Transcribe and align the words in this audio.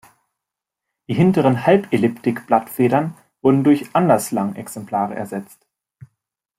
Die 1.07 1.13
hinteren 1.13 1.63
Halbelliptik-Blattfedern 1.63 3.15
wurden 3.43 3.63
durch 3.63 3.93
Underslung-Exemplare 3.93 5.13
ersetzt. 5.13 5.67